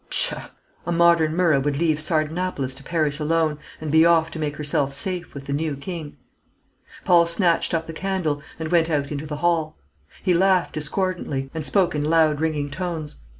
[0.09, 0.47] Pshaw!
[0.87, 4.95] a modern Myrrha would leave Sardanapalus to perish alone, and be off to make herself
[4.95, 6.17] safe with the new king."
[7.05, 9.77] Paul snatched up the candle, and went out into the hall.
[10.23, 13.17] He laughed discordantly, and spoke in loud ringing tones.